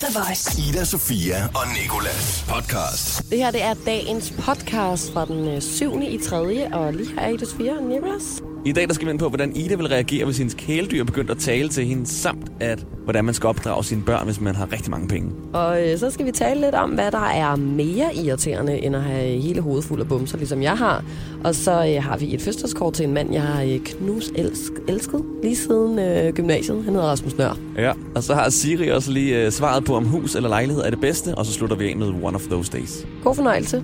The 0.00 0.20
Voice. 0.20 0.62
Ida, 0.68 0.84
Sofia 0.84 1.44
og 1.54 1.62
Nikolas 1.82 2.44
podcast. 2.48 3.30
Det 3.30 3.38
her 3.38 3.50
det 3.50 3.62
er 3.62 3.74
dagens 3.86 4.32
podcast 4.44 5.12
fra 5.12 5.24
den 5.24 5.48
øh, 5.48 5.62
7. 5.62 6.02
i 6.02 6.18
3. 6.28 6.74
Og 6.74 6.92
lige 6.92 7.12
her 7.14 7.20
er 7.22 7.28
Ida 7.28 7.44
Sofia 7.44 7.76
og 7.76 7.82
Nicolas. 7.82 8.42
I 8.64 8.72
dag 8.72 8.88
der 8.88 8.94
skal 8.94 9.06
vi 9.06 9.10
ind 9.10 9.18
på, 9.18 9.28
hvordan 9.28 9.56
Ida 9.56 9.74
vil 9.74 9.86
reagere, 9.86 10.24
hvis 10.24 10.38
hendes 10.38 10.54
kæledyr 10.54 11.04
begyndte 11.04 11.32
at 11.32 11.38
tale 11.38 11.68
til 11.68 11.84
hende, 11.86 12.06
samt 12.06 12.52
at, 12.60 12.86
hvordan 13.04 13.24
man 13.24 13.34
skal 13.34 13.46
opdrage 13.46 13.84
sine 13.84 14.02
børn, 14.02 14.24
hvis 14.24 14.40
man 14.40 14.54
har 14.54 14.72
rigtig 14.72 14.90
mange 14.90 15.08
penge. 15.08 15.30
Og 15.52 15.88
øh, 15.88 15.98
så 15.98 16.10
skal 16.10 16.26
vi 16.26 16.32
tale 16.32 16.60
lidt 16.60 16.74
om, 16.74 16.90
hvad 16.90 17.10
der 17.10 17.24
er 17.24 17.56
mere 17.56 18.14
irriterende, 18.14 18.78
end 18.78 18.96
at 18.96 19.02
have 19.02 19.40
hele 19.40 19.60
hovedet 19.60 19.84
fuld 19.84 20.00
af 20.00 20.08
bumser, 20.08 20.38
ligesom 20.38 20.62
jeg 20.62 20.78
har. 20.78 21.04
Og 21.44 21.54
så 21.54 21.70
øh, 21.70 22.02
har 22.02 22.16
vi 22.16 22.34
et 22.34 22.42
fødselskort 22.42 22.94
til 22.94 23.04
en 23.04 23.14
mand, 23.14 23.32
jeg 23.32 23.42
har 23.42 23.62
øh, 23.62 23.78
knus 23.84 24.30
elsk, 24.34 24.72
elsket 24.88 25.24
lige 25.42 25.56
siden 25.56 25.98
øh, 25.98 26.34
gymnasiet. 26.34 26.84
Han 26.84 26.94
hedder 26.94 27.08
Rasmus 27.08 27.36
Nør. 27.38 27.58
Ja. 27.78 27.92
Og 28.14 28.22
så 28.22 28.34
har 28.34 28.50
Siri 28.50 28.88
også 28.88 29.12
lige 29.12 29.44
øh, 29.44 29.52
svaret 29.52 29.84
på, 29.84 29.96
om 29.96 30.04
hus 30.04 30.34
eller 30.34 30.48
lejlighed 30.48 30.82
er 30.82 30.90
det 30.90 31.00
bedste, 31.00 31.34
og 31.34 31.46
så 31.46 31.52
slutter 31.52 31.76
vi 31.76 31.90
af 31.90 31.96
med 31.96 32.08
One 32.08 32.34
of 32.34 32.42
Those 32.42 32.72
Days. 32.72 33.06
God 33.24 33.34
fornøjelse. 33.34 33.82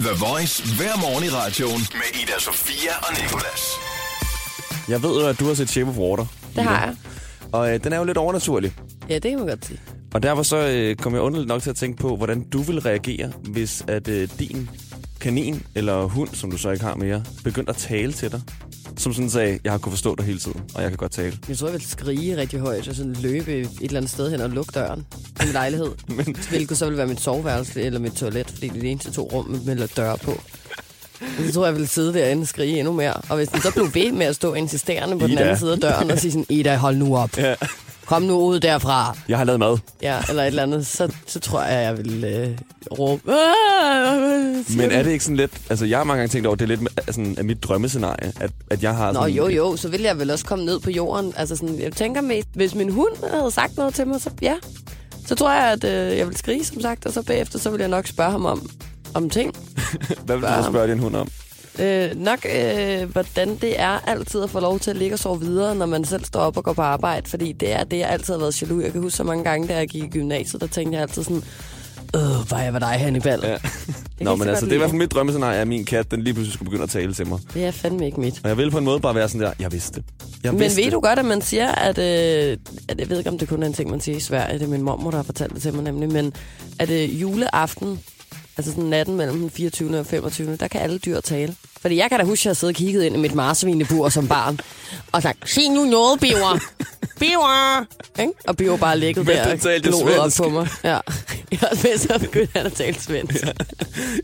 The 0.00 0.14
Voice 0.26 0.62
hver 0.76 0.96
morgen 1.00 1.24
i 1.24 1.28
radioen 1.28 1.80
med 1.92 2.22
Ida, 2.22 2.38
Sofia 2.38 2.90
og 2.98 3.22
Nikolas. 3.22 3.62
Jeg 4.88 5.02
ved 5.02 5.20
jo, 5.22 5.28
at 5.28 5.40
du 5.40 5.46
har 5.46 5.54
set 5.54 5.68
Shape 5.68 5.90
of 5.90 5.96
Water. 5.96 6.26
Det 6.42 6.52
Ida. 6.54 6.62
har 6.62 6.86
jeg. 6.86 6.94
Og 7.52 7.74
øh, 7.74 7.84
den 7.84 7.92
er 7.92 7.98
jo 7.98 8.04
lidt 8.04 8.18
overnaturlig. 8.18 8.72
Ja, 9.08 9.14
det 9.14 9.22
kan 9.22 9.38
man 9.38 9.48
godt 9.48 9.66
sige. 9.66 9.80
Og 10.14 10.22
derfor 10.22 10.42
så 10.42 10.56
øh, 10.56 10.96
kom 10.96 11.12
jeg 11.14 11.22
underligt 11.22 11.48
nok 11.48 11.62
til 11.62 11.70
at 11.70 11.76
tænke 11.76 11.98
på, 12.02 12.16
hvordan 12.16 12.42
du 12.48 12.62
vil 12.62 12.80
reagere, 12.80 13.32
hvis 13.42 13.84
at 13.88 14.08
øh, 14.08 14.28
din 14.38 14.70
kanin 15.20 15.62
eller 15.74 16.02
hund, 16.04 16.28
som 16.32 16.50
du 16.50 16.58
så 16.58 16.70
ikke 16.70 16.84
har 16.84 16.94
mere, 16.94 17.24
begyndte 17.44 17.70
at 17.70 17.76
tale 17.76 18.12
til 18.12 18.32
dig. 18.32 18.40
Som 18.96 19.14
sådan 19.14 19.30
sagde, 19.30 19.58
jeg 19.64 19.72
har 19.72 19.78
kunnet 19.78 19.92
forstå 19.92 20.14
dig 20.14 20.26
hele 20.26 20.38
tiden, 20.38 20.60
og 20.74 20.82
jeg 20.82 20.90
kan 20.90 20.96
godt 20.96 21.12
tale. 21.12 21.38
Jeg 21.48 21.58
tror, 21.58 21.66
jeg 21.66 21.74
vil 21.74 21.88
skrige 21.88 22.36
rigtig 22.36 22.60
højt 22.60 22.88
og 22.88 22.94
sådan 22.94 23.12
løbe 23.20 23.60
et 23.60 23.68
eller 23.80 23.96
andet 23.96 24.10
sted 24.10 24.30
hen 24.30 24.40
og 24.40 24.50
lukke 24.50 24.72
døren 24.74 25.06
til 25.36 25.46
min 25.46 25.52
lejlighed. 25.52 25.90
Men, 26.16 26.36
Hvilket 26.50 26.78
så 26.78 26.86
vil 26.88 26.96
være 26.96 27.06
mit 27.06 27.20
soveværelse 27.20 27.82
eller 27.82 28.00
mit 28.00 28.12
toilet, 28.12 28.50
fordi 28.50 28.68
det 28.68 28.76
er 28.76 28.80
de 28.80 28.88
eneste 28.88 29.10
to 29.10 29.22
rum 29.32 29.60
med 29.64 29.88
døre 29.88 30.18
på. 30.18 30.40
Så 31.46 31.52
tror 31.52 31.62
jeg, 31.62 31.66
jeg 31.66 31.74
ville 31.74 31.88
sidde 31.88 32.14
derinde 32.14 32.42
og 32.42 32.48
skrige 32.48 32.78
endnu 32.78 32.92
mere. 32.92 33.12
Og 33.28 33.36
hvis 33.36 33.48
den 33.48 33.60
så 33.60 33.70
blev 33.72 33.94
ved 33.94 34.12
med 34.12 34.26
at 34.26 34.34
stå 34.36 34.54
insisterende 34.54 35.18
på 35.18 35.26
den 35.26 35.32
Ida. 35.32 35.42
anden 35.42 35.58
side 35.58 35.72
af 35.72 35.80
døren 35.80 36.10
og 36.10 36.18
sige 36.18 36.32
sådan, 36.32 36.46
Ida, 36.48 36.76
hold 36.76 36.96
nu 36.96 37.16
op. 37.16 37.38
ja, 37.38 37.54
Kom 38.06 38.22
nu 38.22 38.40
ud 38.40 38.60
derfra. 38.60 39.16
jeg 39.28 39.38
har 39.38 39.44
lavet 39.44 39.58
mad. 39.60 39.78
Ja, 40.02 40.20
eller 40.28 40.42
et 40.42 40.46
eller 40.46 40.62
andet. 40.62 40.86
Så, 40.86 41.12
så 41.26 41.40
tror 41.40 41.62
jeg, 41.62 41.82
jeg 41.82 41.98
vil 41.98 42.24
øh, 42.24 42.58
råbe. 42.98 43.22
Men 44.78 44.90
er 44.90 45.02
det 45.02 45.10
ikke 45.10 45.24
sådan 45.24 45.36
lidt... 45.36 45.52
Altså, 45.70 45.84
jeg 45.84 45.98
har 45.98 46.04
mange 46.04 46.18
gange 46.20 46.32
tænkt 46.32 46.46
over, 46.46 46.56
det 46.56 46.70
er 46.70 46.76
lidt 46.76 46.80
sådan, 47.06 47.34
af 47.38 47.44
mit 47.44 47.62
drømmescenarie, 47.62 48.32
at, 48.40 48.50
at 48.70 48.82
jeg 48.82 48.96
har 48.96 49.12
Nå 49.12 49.20
sådan... 49.20 49.34
jo 49.34 49.48
jo, 49.48 49.76
så 49.76 49.88
ville 49.88 50.06
jeg 50.06 50.18
vel 50.18 50.30
også 50.30 50.44
komme 50.44 50.64
ned 50.64 50.80
på 50.80 50.90
jorden. 50.90 51.32
Altså 51.36 51.56
sådan, 51.56 51.80
jeg 51.80 51.92
tænker 51.92 52.20
mest, 52.20 52.48
hvis 52.54 52.74
min 52.74 52.90
hund 52.90 53.12
havde 53.30 53.50
sagt 53.50 53.76
noget 53.76 53.94
til 53.94 54.06
mig, 54.06 54.20
så 54.20 54.30
ja. 54.42 54.54
Så 55.26 55.34
tror 55.34 55.52
jeg, 55.52 55.72
at 55.72 55.84
øh, 55.84 56.18
jeg 56.18 56.28
vil 56.28 56.36
skrige, 56.36 56.64
som 56.64 56.80
sagt, 56.80 57.06
og 57.06 57.12
så 57.12 57.22
bagefter, 57.22 57.58
så 57.58 57.70
vil 57.70 57.80
jeg 57.80 57.88
nok 57.88 58.06
spørge 58.06 58.30
ham 58.30 58.44
om, 58.44 58.70
om 59.14 59.30
ting. 59.30 59.54
Hvad 60.26 60.36
vil 60.36 60.44
du 60.44 60.64
spørge 60.70 60.90
din 60.90 60.98
hund 60.98 61.16
om? 61.16 61.28
Øh, 61.78 62.10
nok, 62.16 62.46
øh, 62.56 63.10
hvordan 63.12 63.56
det 63.56 63.80
er 63.80 64.08
altid 64.08 64.42
at 64.42 64.50
få 64.50 64.60
lov 64.60 64.78
til 64.78 64.90
at 64.90 64.96
ligge 64.96 65.14
og 65.14 65.18
sove 65.18 65.40
videre, 65.40 65.74
når 65.74 65.86
man 65.86 66.04
selv 66.04 66.24
står 66.24 66.40
op 66.40 66.56
og 66.56 66.64
går 66.64 66.72
på 66.72 66.82
arbejde. 66.82 67.30
Fordi 67.30 67.52
det 67.52 67.72
er 67.72 67.84
det, 67.84 67.98
jeg 67.98 68.08
altid 68.08 68.34
har 68.34 68.40
været 68.40 68.62
jaloux. 68.62 68.84
Jeg 68.84 68.92
kan 68.92 69.00
huske 69.00 69.16
så 69.16 69.24
mange 69.24 69.44
gange, 69.44 69.68
da 69.68 69.76
jeg 69.76 69.88
gik 69.88 70.04
i 70.04 70.08
gymnasiet, 70.08 70.60
der 70.60 70.66
tænkte 70.66 70.94
jeg 70.94 71.02
altid 71.02 71.22
sådan, 71.22 71.42
Øh, 72.14 72.48
hvor 72.48 72.58
jeg 72.58 72.72
var 72.72 72.78
dig, 72.78 72.88
Hannibal. 72.88 73.40
Ja. 73.42 73.56
Nå, 74.24 74.36
men 74.36 74.44
så 74.44 74.50
altså, 74.50 74.64
det 74.64 74.72
er 74.72 74.74
i 74.74 74.78
hvert 74.78 74.90
fald 74.90 74.98
mit 74.98 75.12
drømmescenarie, 75.12 75.58
at 75.58 75.68
min 75.68 75.84
kat, 75.84 76.10
den 76.10 76.22
lige 76.22 76.34
pludselig 76.34 76.54
skulle 76.54 76.70
begynde 76.70 76.82
at 76.82 76.90
tale 76.90 77.14
til 77.14 77.26
mig. 77.26 77.38
Det 77.54 77.64
er 77.64 77.70
fandme 77.70 78.06
ikke 78.06 78.20
mit. 78.20 78.40
Og 78.42 78.48
jeg 78.48 78.56
vil 78.56 78.70
på 78.70 78.78
en 78.78 78.84
måde 78.84 79.00
bare 79.00 79.14
være 79.14 79.28
sådan 79.28 79.40
der, 79.40 79.52
jeg 79.60 79.72
vidste 79.72 79.94
det. 79.94 80.04
Jeg 80.44 80.52
Men 80.52 80.60
vidste 80.60 80.82
ved 80.82 80.90
du 80.90 81.00
godt, 81.00 81.18
at 81.18 81.24
man 81.24 81.42
siger, 81.42 81.68
at, 81.68 81.98
øh, 81.98 82.56
at 82.88 83.00
jeg 83.00 83.10
ved 83.10 83.18
ikke, 83.18 83.30
om 83.30 83.38
det 83.38 83.48
kun 83.48 83.62
er 83.62 83.66
en 83.66 83.72
ting, 83.72 83.90
man 83.90 84.00
siger 84.00 84.16
i 84.16 84.20
Sverige, 84.20 84.58
det 84.58 84.64
er 84.64 84.68
min 84.68 84.82
mormor, 84.82 85.10
der 85.10 85.18
har 85.18 85.24
fortalt 85.24 85.54
det 85.54 85.62
til 85.62 85.74
mig 85.74 85.84
nemlig, 85.84 86.12
men 86.12 86.32
at 86.78 86.90
øh, 86.90 87.20
juleaften, 87.20 87.98
altså 88.56 88.72
sådan 88.72 88.84
natten 88.84 89.16
mellem 89.16 89.38
den 89.38 89.50
24. 89.50 89.98
og 89.98 90.06
25. 90.06 90.56
der 90.56 90.68
kan 90.68 90.80
alle 90.80 90.98
dyr 90.98 91.20
tale. 91.20 91.54
Fordi 91.80 91.96
jeg 91.96 92.08
kan 92.10 92.18
da 92.18 92.24
huske, 92.24 92.42
at 92.42 92.46
jeg 92.46 92.56
sidder 92.56 92.72
og 92.72 92.76
kigget 92.76 93.04
ind 93.04 93.16
i 93.16 93.18
mit 93.18 93.34
marsvinebur 93.34 94.08
som 94.08 94.28
barn, 94.28 94.60
og 95.12 95.22
sagt, 95.22 95.50
sig 95.50 95.68
nu 95.68 95.84
noget, 95.84 96.20
Biver. 96.20 96.58
Biver! 97.20 97.84
Ikke? 98.20 98.32
Og 98.48 98.56
Biver 98.56 98.76
bare 98.76 98.98
ligget 98.98 99.26
der 99.26 99.52
og 99.52 99.58
gloet 99.82 100.18
op 100.18 100.30
på 100.36 100.48
mig. 100.48 100.68
Ja. 100.84 100.98
Jeg 101.50 101.58
var 101.60 101.98
så 101.98 102.18
begyndte 102.20 102.58
han 102.58 102.66
at 102.66 102.72
tale 102.72 103.00
svensk. 103.00 103.44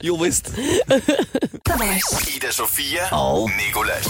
Jo, 0.04 0.14
vidst. 0.14 0.44
The 0.44 1.74
Voice. 1.78 2.36
Ida, 2.36 2.52
Sofia 2.52 3.14
og 3.16 3.50
Nikolas. 3.66 4.06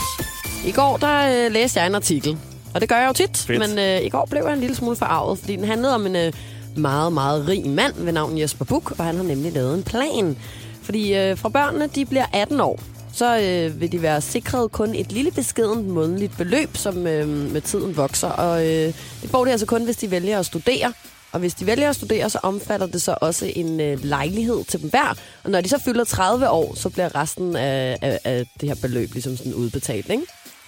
I 0.66 0.72
går, 0.72 0.96
der 0.96 1.46
øh, 1.46 1.52
læste 1.52 1.80
jeg 1.80 1.86
en 1.86 1.94
artikel, 1.94 2.38
og 2.74 2.80
det 2.80 2.88
gør 2.88 2.96
jeg 2.96 3.08
jo 3.08 3.12
tit, 3.12 3.36
Fedt. 3.36 3.58
men 3.58 3.78
øh, 3.78 4.02
i 4.02 4.08
går 4.08 4.26
blev 4.30 4.42
jeg 4.44 4.52
en 4.52 4.60
lille 4.60 4.76
smule 4.76 4.96
forarvet, 4.96 5.38
fordi 5.38 5.56
den 5.56 5.64
handlede 5.64 5.94
om 5.94 6.06
en 6.06 6.16
øh, 6.16 6.32
meget, 6.76 7.12
meget 7.12 7.48
rig 7.48 7.66
mand 7.66 7.94
ved 7.96 8.12
navn 8.12 8.38
Jesper 8.38 8.64
Buch, 8.64 8.86
og 8.98 9.04
han 9.04 9.16
har 9.16 9.22
nemlig 9.22 9.52
lavet 9.52 9.74
en 9.74 9.82
plan. 9.82 10.36
Fordi 10.82 11.14
øh, 11.14 11.38
fra 11.38 11.48
børnene, 11.48 11.86
de 11.86 12.06
bliver 12.06 12.26
18 12.32 12.60
år, 12.60 12.80
så 13.12 13.40
øh, 13.40 13.80
vil 13.80 13.92
de 13.92 14.02
være 14.02 14.20
sikret 14.20 14.72
kun 14.72 14.94
et 14.94 15.12
lille 15.12 15.30
beskedent 15.30 15.86
månedligt 15.88 16.36
beløb, 16.36 16.76
som 16.76 17.06
øh, 17.06 17.28
med 17.28 17.60
tiden 17.60 17.96
vokser, 17.96 18.28
og 18.28 18.66
øh, 18.66 18.94
det 19.22 19.30
får 19.30 19.44
de 19.44 19.50
altså 19.50 19.66
kun, 19.66 19.84
hvis 19.84 19.96
de 19.96 20.10
vælger 20.10 20.38
at 20.38 20.46
studere. 20.46 20.92
Og 21.32 21.40
hvis 21.40 21.54
de 21.54 21.66
vælger 21.66 21.88
at 21.88 21.96
studere, 21.96 22.30
så 22.30 22.38
omfatter 22.42 22.86
det 22.86 23.02
så 23.02 23.14
også 23.20 23.52
en 23.56 23.80
øh, 23.80 24.04
lejlighed 24.04 24.64
til 24.64 24.82
dem 24.82 24.90
hver. 24.90 25.14
Og 25.44 25.50
når 25.50 25.60
de 25.60 25.68
så 25.68 25.78
fylder 25.78 26.04
30 26.04 26.50
år, 26.50 26.74
så 26.74 26.88
bliver 26.88 27.14
resten 27.14 27.56
af, 27.56 27.98
af, 28.02 28.18
af 28.24 28.46
det 28.60 28.68
her 28.68 28.76
beløb 28.82 29.12
ligesom 29.12 29.36
sådan 29.36 29.54
udbetalt, 29.54 30.10
ikke? 30.10 30.22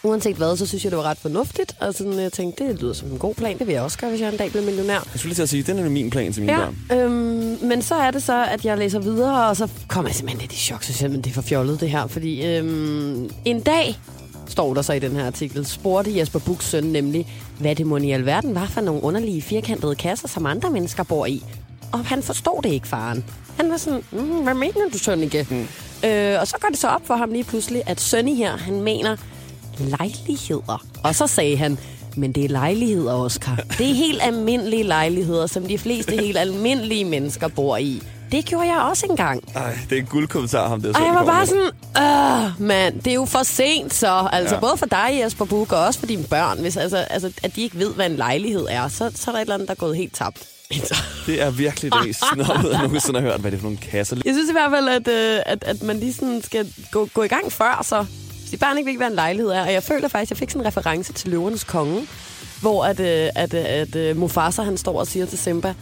Uanset 0.05 0.37
hvad, 0.37 0.57
så 0.57 0.67
synes 0.67 0.85
jeg, 0.85 0.91
det 0.91 0.99
var 0.99 1.05
ret 1.05 1.19
fornuftigt. 1.19 1.77
Og 1.81 1.95
sådan, 1.95 2.13
jeg 2.19 2.33
tænkte, 2.33 2.69
det 2.69 2.81
lyder 2.83 2.93
som 2.93 3.11
en 3.11 3.19
god 3.19 3.35
plan. 3.35 3.59
Det 3.59 3.67
vil 3.67 3.73
jeg 3.73 3.83
også 3.83 3.99
gøre, 3.99 4.11
hvis 4.11 4.21
jeg 4.21 4.29
en 4.33 4.37
dag 4.39 4.51
bliver 4.51 4.65
millionær. 4.65 4.93
Jeg 4.95 5.03
skulle 5.17 5.29
lige 5.29 5.35
til 5.35 5.43
at 5.43 5.49
sige, 5.49 5.63
den 5.63 5.79
er 5.79 5.89
min 5.89 6.11
plan 6.11 6.33
til 6.33 6.43
mine 6.43 6.53
Ja, 6.53 6.67
børn. 6.89 6.99
øhm, 7.01 7.59
men 7.69 7.83
så 7.83 7.95
er 7.95 8.11
det 8.11 8.23
så, 8.23 8.45
at 8.47 8.65
jeg 8.65 8.79
læser 8.79 8.99
videre, 8.99 9.49
og 9.49 9.57
så 9.57 9.69
kommer 9.89 10.09
jeg 10.09 10.15
simpelthen 10.17 10.41
lidt 10.41 10.53
i 10.53 10.57
chok. 10.57 10.83
Så 10.83 11.09
men 11.09 11.17
det 11.23 11.27
er 11.31 11.35
for 11.35 11.43
fjollet, 11.43 11.81
det 11.81 11.91
her. 11.91 12.07
Fordi 12.07 12.47
øhm, 12.47 13.31
en 13.45 13.61
dag, 13.61 13.99
står 14.49 14.75
der 14.75 14.83
så 14.83 14.93
i 14.93 14.99
den 14.99 15.13
her 15.17 15.27
artikel, 15.27 15.67
spurgte 15.67 16.19
Jesper 16.19 16.39
Buchs 16.39 16.67
søn 16.67 16.85
nemlig, 16.85 17.27
hvad 17.59 17.75
det 17.77 17.87
må 17.87 17.97
i 17.97 18.11
alverden 18.11 18.55
var 18.55 18.67
for 18.67 18.81
nogle 18.81 19.03
underlige 19.03 19.43
firkantede 19.43 19.95
kasser, 19.95 20.29
som 20.29 20.47
andre 20.47 20.71
mennesker 20.71 21.03
bor 21.03 21.27
i. 21.27 21.43
Og 21.93 21.99
han 22.05 22.23
forstod 22.23 22.63
det 22.63 22.73
ikke, 22.73 22.89
faren. 22.89 23.25
Han 23.57 23.71
var 23.71 23.77
sådan, 23.77 24.03
mm, 24.13 24.19
hvad 24.43 24.55
mener 24.55 24.89
du, 24.93 24.99
Sønneke? 24.99 25.47
Mm. 25.51 25.67
Øh, 26.09 26.41
og 26.41 26.47
så 26.49 26.57
går 26.61 26.69
det 26.69 26.79
så 26.79 26.89
op 26.89 27.07
for 27.07 27.15
ham 27.15 27.31
lige 27.33 27.45
pludselig, 27.45 27.83
at 27.87 28.01
Sønne 28.01 28.35
her, 28.35 28.57
han 28.57 28.81
mener 28.81 29.17
lejligheder. 29.79 30.85
Og 31.05 31.15
så 31.15 31.27
sagde 31.27 31.57
han, 31.57 31.79
men 32.17 32.33
det 32.33 32.45
er 32.45 32.49
lejligheder, 32.49 33.13
Oscar. 33.15 33.57
Det 33.79 33.91
er 33.91 33.95
helt 33.95 34.23
almindelige 34.23 34.83
lejligheder, 34.83 35.47
som 35.47 35.67
de 35.67 35.79
fleste 35.79 36.17
helt 36.17 36.39
almindelige 36.39 37.05
mennesker 37.05 37.49
bor 37.49 37.77
i. 37.77 38.03
Det 38.33 38.45
gjorde 38.45 38.67
jeg 38.73 38.81
også 38.83 39.07
engang. 39.11 39.43
Ej, 39.55 39.79
det 39.91 39.97
er 39.99 40.01
en 40.03 40.07
guldkommentar, 40.07 40.69
ham 40.69 40.83
der. 40.83 40.89
Og 40.95 41.01
jeg 41.07 41.15
var 41.15 41.25
bare 41.25 41.47
sådan, 41.47 41.71
øh, 41.99 42.61
mand, 42.67 42.95
det 43.01 43.07
er 43.11 43.15
jo 43.15 43.25
for 43.25 43.43
sent 43.43 43.95
så. 43.95 44.29
Altså 44.33 44.55
Ja. 44.55 44.55
ja. 44.55 44.61
både 44.61 44.77
for 44.77 44.87
dig, 44.87 45.21
Jesper 45.25 45.45
Buch, 45.45 45.73
og 45.73 45.79
også 45.87 46.01
for 46.01 46.07
dine 46.07 46.25
børn. 46.25 46.59
Hvis 46.59 46.77
altså, 46.77 46.97
altså, 46.97 47.33
at 47.43 47.57
de 47.57 47.63
ikke 47.63 47.79
ved, 47.79 47.95
hvad 47.95 48.07
en 48.07 48.17
lejlighed 48.17 48.67
er, 48.71 48.89
så, 48.89 49.11
så 49.15 49.31
er 49.31 49.33
der 49.33 49.39
et 49.39 49.41
eller 49.41 49.55
andet, 49.55 49.69
der 49.69 49.75
er 49.75 49.79
gået 49.79 49.97
helt 49.97 50.15
tabt. 50.15 50.39
Det 51.27 51.43
er 51.43 51.51
virkelig 51.51 51.93
det 51.93 52.01
mest 52.07 52.23
snobbede, 52.35 52.73
jeg 52.73 52.83
nogensinde 52.83 53.21
har 53.21 53.27
hørt. 53.29 53.41
Hvad 53.41 53.49
er 53.49 53.51
det 53.51 53.61
for 53.61 53.65
nogle 53.67 53.79
kasser? 53.79 54.17
Jeg 54.25 54.35
synes 54.35 54.51
i 54.51 54.53
hvert 54.53 54.71
fald, 54.71 54.89
at, 54.89 55.09
øh, 55.09 55.41
at, 55.47 55.65
at 55.65 55.83
man 55.83 56.01
lige 56.01 56.13
sådan 56.13 56.43
skal 56.45 56.73
gå, 56.93 57.09
gå 57.15 57.23
i 57.23 57.29
gang 57.29 57.53
før, 57.53 57.81
så 57.85 58.05
de 58.53 58.57
barn 58.57 58.79
ikke 58.79 58.91
ved, 58.91 58.97
hvad 58.97 59.07
en 59.07 59.15
lejlighed 59.15 59.51
er. 59.51 59.63
Og 59.63 59.73
jeg 59.73 59.83
føler 59.83 60.09
faktisk, 60.09 60.27
at 60.27 60.31
jeg 60.31 60.39
fik 60.39 60.51
sådan 60.51 60.63
en 60.63 60.67
reference 60.67 61.13
til 61.13 61.31
Løvernes 61.31 61.65
Konge, 61.65 62.07
hvor 62.61 62.85
at, 62.85 63.01
øh, 63.01 63.29
at, 63.35 63.55
øh, 63.55 63.65
at 63.67 63.97
øh, 63.97 64.17
Mufasa 64.17 64.63
han 64.63 64.77
står 64.77 64.99
og 65.01 65.07
siger 65.07 65.27
til 65.27 65.39
Simba, 65.39 65.75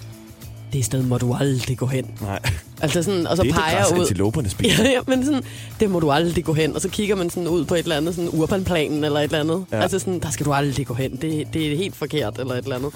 det 0.72 0.84
sted 0.84 1.02
må 1.02 1.18
du 1.18 1.34
aldrig 1.34 1.78
gå 1.78 1.86
hen. 1.86 2.10
Nej. 2.20 2.40
Altså 2.80 3.02
sådan, 3.02 3.26
og 3.26 3.36
så 3.36 3.42
det 3.42 3.50
er 3.50 3.54
det 3.54 3.62
peger 3.62 3.82
græs, 3.82 3.92
ud. 3.92 4.00
antiloperne 4.00 4.50
spiser. 4.50 4.82
Ja, 4.84 4.90
ja, 4.90 5.00
men 5.06 5.24
sådan, 5.24 5.42
det 5.80 5.90
må 5.90 6.00
du 6.00 6.10
aldrig 6.10 6.44
gå 6.44 6.52
hen. 6.52 6.74
Og 6.74 6.80
så 6.80 6.88
kigger 6.88 7.16
man 7.16 7.30
sådan 7.30 7.48
ud 7.48 7.64
på 7.64 7.74
et 7.74 7.78
eller 7.82 7.96
andet, 7.96 8.14
sådan 8.14 8.30
urbanplanen 8.32 9.04
eller 9.04 9.20
et 9.20 9.24
eller 9.24 9.40
andet. 9.40 9.64
Ja. 9.72 9.82
Altså 9.82 9.98
sådan, 9.98 10.18
der 10.18 10.30
skal 10.30 10.46
du 10.46 10.52
aldrig 10.52 10.86
gå 10.86 10.94
hen. 10.94 11.10
Det, 11.16 11.48
det 11.54 11.72
er 11.72 11.76
helt 11.76 11.96
forkert 11.96 12.38
eller 12.38 12.54
et 12.54 12.62
eller 12.62 12.76
andet. 12.76 12.92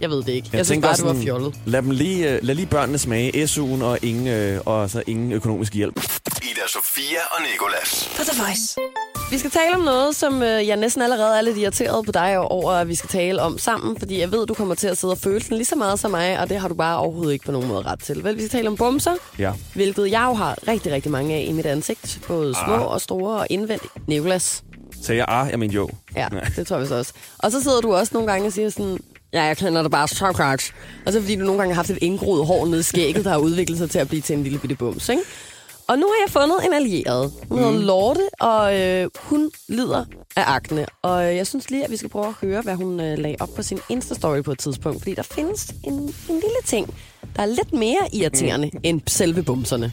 Jeg 0.00 0.10
ved 0.10 0.22
det 0.22 0.28
ikke. 0.28 0.48
Jeg, 0.52 0.58
jeg 0.58 0.66
synes 0.66 0.82
bare, 0.82 0.90
også 0.90 1.02
det 1.02 1.08
var 1.08 1.14
sådan, 1.14 1.24
fjollet. 1.26 1.54
Lad, 1.64 1.82
dem 1.82 1.90
lige, 1.90 2.40
lad 2.42 2.54
lige 2.54 2.66
børnene 2.66 2.98
smage 2.98 3.44
SU'en 3.44 3.84
og 3.84 3.98
ingen, 4.02 4.26
øh, 4.26 4.60
og 4.64 4.90
så 4.90 5.02
ingen 5.06 5.32
økonomisk 5.32 5.74
hjælp. 5.74 5.96
Ida, 6.42 6.60
Sofia 6.68 7.18
og 7.30 7.42
Nikolas. 7.52 8.10
På 8.16 8.22
The 8.24 8.42
Voice. 8.42 8.76
Vi 9.30 9.38
skal 9.38 9.50
tale 9.50 9.74
om 9.74 9.80
noget, 9.80 10.16
som 10.16 10.42
øh, 10.42 10.66
jeg 10.66 10.76
næsten 10.76 11.02
allerede 11.02 11.38
er 11.38 11.40
lidt 11.42 11.58
irriteret 11.58 12.06
på 12.06 12.12
dig 12.12 12.38
over, 12.38 12.72
at 12.72 12.88
vi 12.88 12.94
skal 12.94 13.08
tale 13.10 13.42
om 13.42 13.58
sammen. 13.58 13.98
Fordi 13.98 14.20
jeg 14.20 14.32
ved, 14.32 14.46
du 14.46 14.54
kommer 14.54 14.74
til 14.74 14.88
at 14.88 14.98
sidde 14.98 15.12
og 15.12 15.18
føle 15.18 15.40
den 15.40 15.56
lige 15.56 15.64
så 15.64 15.76
meget 15.76 15.98
som 15.98 16.10
mig, 16.10 16.38
og 16.40 16.48
det 16.48 16.60
har 16.60 16.68
du 16.68 16.74
bare 16.74 16.98
overhovedet 16.98 17.32
ikke 17.32 17.44
på 17.44 17.52
nogen 17.52 17.68
måde 17.68 17.82
ret 17.82 18.00
til. 18.04 18.24
Vel, 18.24 18.36
vi 18.36 18.40
skal 18.40 18.50
tale 18.50 18.68
om 18.68 18.76
bumser, 18.76 19.14
Ja. 19.38 19.52
hvilket 19.74 20.10
jeg 20.10 20.24
jo 20.28 20.34
har 20.34 20.58
rigtig, 20.68 20.92
rigtig 20.92 21.10
mange 21.12 21.34
af 21.34 21.44
i 21.48 21.52
mit 21.52 21.66
ansigt. 21.66 22.20
Både 22.28 22.54
små 22.54 22.74
Ah. 22.74 22.86
og 22.86 23.00
store 23.00 23.36
og 23.40 23.46
indvendigt. 23.50 24.08
Nicolas. 24.08 24.62
Sagde 25.02 25.18
jeg 25.18 25.26
ah, 25.28 25.50
jeg 25.50 25.58
mente 25.58 25.74
jo. 25.74 25.88
Ja, 26.16 26.28
det 26.56 26.66
tror 26.66 26.76
jeg 26.76 26.80
vist 26.82 26.92
også. 26.92 27.12
Og 27.38 27.52
så 27.52 27.62
sidder 27.62 27.80
du 27.80 27.94
også 27.94 28.10
nogle 28.14 28.32
gange 28.32 28.46
og 28.46 28.52
siger 28.52 28.70
sådan, 28.70 28.98
ja, 29.32 29.42
jeg 29.42 29.56
kender 29.56 29.82
dig 29.82 29.90
bare 29.90 30.08
så 30.08 30.32
godt. 30.32 30.72
Og 31.06 31.12
så 31.12 31.20
fordi 31.20 31.36
du 31.36 31.44
nogle 31.44 31.58
gange 31.58 31.74
har 31.74 31.78
haft 31.78 31.90
et 31.90 31.98
indgroet 32.00 32.46
hår 32.46 32.66
nede 32.66 32.80
i 32.80 32.82
skægget, 32.82 33.24
der 33.24 33.30
har 33.30 33.38
udviklet 33.38 33.78
sig 33.78 33.90
til 33.90 33.98
at 33.98 34.08
blive 34.08 34.22
til 34.22 34.36
en 34.36 34.42
lille 34.42 34.58
bitte 34.58 34.76
bums, 34.76 35.08
ikke? 35.08 35.22
Og 35.88 35.98
nu 35.98 36.06
har 36.06 36.14
jeg 36.26 36.32
fundet 36.32 36.66
en 36.66 36.72
allieret. 36.72 37.32
Hun 37.48 37.58
hedder 37.58 37.72
Lorte, 37.78 38.28
og 38.40 38.80
øh, 38.80 39.08
hun 39.16 39.50
lider 39.68 40.04
af 40.36 40.42
akne. 40.46 40.86
Og 41.02 41.28
øh, 41.30 41.36
jeg 41.36 41.46
synes 41.46 41.70
lige, 41.70 41.84
at 41.84 41.90
vi 41.90 41.96
skal 41.96 42.10
prøve 42.10 42.26
at 42.26 42.34
høre, 42.40 42.62
hvad 42.62 42.74
hun 42.74 43.00
øh, 43.00 43.18
lagde 43.18 43.36
op 43.40 43.48
på 43.56 43.62
sin 43.62 43.78
Insta-story 43.92 44.40
på 44.40 44.52
et 44.52 44.58
tidspunkt. 44.58 44.98
Fordi 44.98 45.14
der 45.14 45.22
findes 45.22 45.74
en, 45.84 45.92
en 45.94 46.12
lille 46.28 46.62
ting, 46.64 46.94
der 47.36 47.42
er 47.42 47.46
lidt 47.46 47.72
mere 47.72 48.08
irriterende 48.12 48.70
end 48.82 49.00
selve 49.06 49.42
bumserne. 49.42 49.92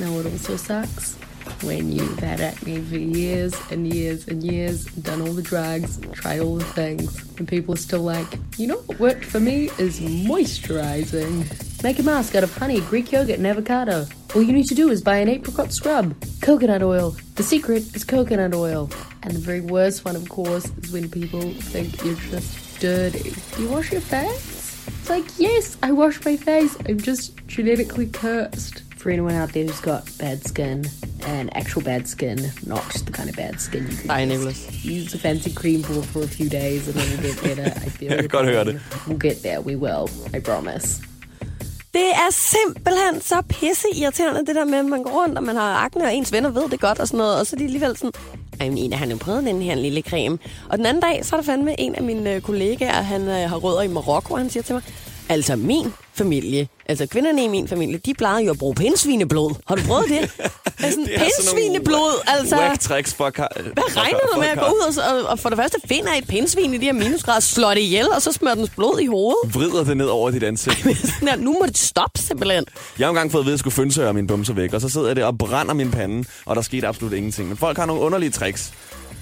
Now 0.00 0.20
it 0.20 0.26
also 0.26 0.56
sucks 0.56 1.16
when 1.64 1.92
you've 1.92 2.18
had 2.20 2.40
acne 2.40 2.82
for 2.84 2.96
years 2.96 3.52
and 3.70 3.94
years 3.94 4.28
and 4.28 4.42
years, 4.44 4.84
done 4.84 5.22
all 5.22 5.32
the 5.32 5.42
drugs, 5.42 6.00
tried 6.14 6.40
all 6.40 6.58
the 6.58 6.82
things, 6.82 7.24
and 7.38 7.48
people 7.48 7.74
are 7.74 7.82
still 7.82 8.02
like, 8.02 8.38
you 8.58 8.66
know 8.66 8.80
what 8.86 9.00
worked 9.00 9.24
for 9.24 9.40
me 9.40 9.68
is 9.78 10.00
moisturizing. 10.00 11.44
Make 11.84 11.98
a 11.98 12.02
mask 12.02 12.34
out 12.34 12.42
of 12.42 12.56
honey, 12.56 12.80
Greek 12.80 13.12
yogurt, 13.12 13.36
and 13.36 13.46
avocado. 13.46 14.06
All 14.34 14.42
you 14.42 14.54
need 14.54 14.68
to 14.68 14.74
do 14.74 14.88
is 14.88 15.02
buy 15.02 15.18
an 15.18 15.28
apricot 15.28 15.70
scrub. 15.70 16.14
Coconut 16.40 16.82
oil. 16.82 17.14
The 17.34 17.42
secret 17.42 17.94
is 17.94 18.04
coconut 18.04 18.54
oil. 18.54 18.90
And 19.22 19.34
the 19.34 19.38
very 19.38 19.60
worst 19.60 20.02
one, 20.02 20.16
of 20.16 20.26
course, 20.30 20.64
is 20.82 20.92
when 20.92 21.10
people 21.10 21.42
think 21.42 22.02
you're 22.02 22.14
just 22.30 22.80
dirty. 22.80 23.34
Do 23.54 23.62
You 23.62 23.68
wash 23.68 23.92
your 23.92 24.00
face? 24.00 24.86
It's 24.88 25.10
like, 25.10 25.26
yes, 25.38 25.76
I 25.82 25.92
wash 25.92 26.24
my 26.24 26.36
face. 26.38 26.74
I'm 26.88 26.98
just 26.98 27.36
genetically 27.48 28.06
cursed. 28.06 28.80
For 28.96 29.10
anyone 29.10 29.34
out 29.34 29.52
there 29.52 29.64
who's 29.66 29.80
got 29.80 30.10
bad 30.16 30.42
skin, 30.46 30.86
and 31.26 31.54
actual 31.54 31.82
bad 31.82 32.08
skin, 32.08 32.50
not 32.64 32.82
the 32.94 33.12
kind 33.12 33.28
of 33.28 33.36
bad 33.36 33.60
skin 33.60 33.82
you 33.90 33.96
can 33.98 34.08
Ej, 34.08 34.28
just 34.28 34.28
Nicholas. 34.28 34.84
use 34.86 35.12
a 35.14 35.18
fancy 35.18 35.52
cream 35.52 35.82
for 35.82 36.00
for 36.02 36.22
a 36.22 36.26
few 36.26 36.48
days 36.48 36.88
and 36.88 36.96
then 36.96 37.18
it'll 37.18 37.34
get 37.34 37.56
better. 37.56 37.80
I 37.84 37.88
feel 37.98 38.10
Jeg 38.12 38.18
kan 38.20 38.28
godt 38.28 38.46
høre. 38.46 38.80
We'll 39.06 39.18
get 39.18 39.42
there. 39.42 39.60
We 39.60 39.76
will. 39.76 40.08
I 40.32 40.40
promise. 40.40 41.02
Det 41.94 42.10
er 42.10 42.30
simpelthen 42.30 43.20
så 43.20 43.42
pisse 43.48 43.88
irriterende, 43.94 44.46
det 44.46 44.54
der 44.54 44.64
med, 44.64 44.78
at 44.78 44.84
man 44.84 45.02
går 45.02 45.10
rundt, 45.10 45.38
og 45.38 45.44
man 45.44 45.56
har 45.56 45.74
akne, 45.74 46.04
og 46.04 46.14
ens 46.14 46.32
venner 46.32 46.50
ved 46.50 46.68
det 46.68 46.80
godt 46.80 46.98
og 46.98 47.08
sådan 47.08 47.18
noget, 47.18 47.40
og 47.40 47.46
så 47.46 47.56
er 47.56 47.58
de 47.58 47.64
alligevel 47.64 47.96
sådan, 47.96 48.12
ej, 48.60 48.68
men 48.68 48.78
Ina, 48.78 48.96
han 48.96 49.08
har 49.08 49.14
jo 49.14 49.18
prøvet 49.18 49.44
den 49.44 49.62
her 49.62 49.74
lille 49.74 50.02
creme. 50.02 50.38
Og 50.68 50.78
den 50.78 50.86
anden 50.86 51.02
dag, 51.02 51.24
så 51.24 51.36
er 51.36 51.40
der 51.40 51.44
fandme 51.44 51.80
en 51.80 51.94
af 51.94 52.02
mine 52.02 52.34
øh, 52.34 52.40
kollegaer, 52.40 53.02
han 53.02 53.22
øh, 53.28 53.50
har 53.50 53.56
rødder 53.56 53.82
i 53.82 53.88
Marokko, 53.88 54.34
og 54.34 54.40
han 54.40 54.50
siger 54.50 54.62
til 54.62 54.74
mig, 54.74 54.82
altså 55.28 55.56
min 55.56 55.92
familie, 56.14 56.68
altså 56.86 57.06
kvinderne 57.06 57.44
i 57.44 57.48
min 57.48 57.68
familie, 57.68 57.98
de 58.06 58.14
plejede 58.14 58.44
jo 58.44 58.50
at 58.50 58.58
bruge 58.58 58.74
pindsvineblod. 58.74 59.54
Har 59.68 59.74
du 59.74 59.82
prøvet 59.82 60.08
det? 60.08 60.20
det 60.78 60.86
er 60.86 60.90
sådan, 60.90 61.04
Det 61.04 61.12
pindsvineblod, 61.18 62.22
altså... 62.26 62.56
Whack 62.56 62.80
tricks 62.80 63.14
for... 63.14 63.26
Ka- 63.38 63.62
Hvad 63.62 63.96
regner 63.96 64.18
du 64.34 64.40
med 64.40 64.48
at 64.48 64.58
gå 64.58 64.64
ud 64.64 64.80
og, 64.98 65.16
og, 65.22 65.28
og 65.30 65.38
for 65.38 65.48
det 65.48 65.58
første 65.58 65.78
finder 65.88 66.12
et 66.18 66.26
pindsvin 66.28 66.74
i 66.74 66.78
de 66.78 66.84
her 66.84 66.92
minusgrader, 66.92 67.40
slår 67.40 67.70
det 67.70 67.80
ihjel, 67.80 68.06
og 68.08 68.22
så 68.22 68.32
smører 68.32 68.54
dens 68.54 68.70
blod 68.70 69.00
i 69.00 69.06
hovedet? 69.06 69.54
Vrider 69.54 69.84
det 69.84 69.96
ned 69.96 70.06
over 70.06 70.30
dit 70.30 70.42
ansigt. 70.42 70.78
Sådan 71.14 71.28
her, 71.28 71.36
nu 71.36 71.52
må 71.52 71.66
det 71.66 71.78
stoppe 71.78 72.18
simpelthen. 72.20 72.64
Jeg 72.98 73.06
har 73.06 73.10
engang 73.10 73.32
fået 73.32 73.42
at 73.42 73.44
vide, 73.46 73.52
at 73.52 73.56
jeg 73.56 73.58
skulle 73.58 73.74
fønsøre 73.74 74.12
mine 74.12 74.26
bumser 74.26 74.52
væk, 74.54 74.72
og 74.72 74.80
så 74.80 74.88
sidder 74.88 75.06
jeg 75.06 75.16
der 75.16 75.24
og 75.26 75.38
brænder 75.38 75.74
min 75.74 75.90
pande, 75.90 76.24
og 76.46 76.56
der 76.56 76.62
skete 76.62 76.86
absolut 76.86 77.12
ingenting. 77.12 77.48
Men 77.48 77.56
folk 77.56 77.78
har 77.78 77.86
nogle 77.86 78.02
underlige 78.02 78.30
tricks. 78.30 78.72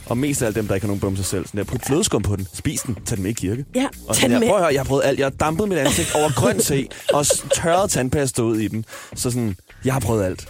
Og 0.06 0.18
mest 0.18 0.42
af 0.42 0.46
alt 0.46 0.56
dem, 0.56 0.66
der 0.66 0.74
ikke 0.74 0.84
har 0.84 0.88
nogen 0.88 1.00
bumser 1.00 1.24
selv. 1.24 1.46
Sådan 1.46 1.58
der, 1.58 1.64
put 1.64 1.80
flødeskum 1.86 2.22
på 2.22 2.36
den, 2.36 2.48
spis 2.54 2.80
den, 2.80 2.94
tag 3.06 3.16
den 3.16 3.22
med 3.22 3.30
i 3.30 3.34
kirke. 3.34 3.64
Ja, 3.74 3.86
og 4.08 4.16
tag 4.16 4.22
den 4.22 4.32
der, 4.32 4.38
med. 4.40 4.48
prøv 4.48 4.56
at 4.56 4.62
høre, 4.62 4.72
jeg 4.72 4.80
har 4.80 4.84
prøvet 4.84 5.02
alt. 5.04 5.18
Jeg 5.18 5.26
har 5.26 5.30
dampet 5.30 5.68
mit 5.68 5.78
ansigt 5.78 6.14
over 6.14 6.32
grøn 6.36 6.58
te, 6.58 6.88
og 7.16 7.26
tørret 7.54 7.90
tandpasta 7.90 8.42
ud 8.42 8.58
i 8.58 8.68
dem. 8.68 8.84
Så 9.14 9.30
sådan, 9.30 9.56
jeg 9.84 9.92
har 9.92 10.00
prøvet 10.00 10.24
alt. 10.24 10.48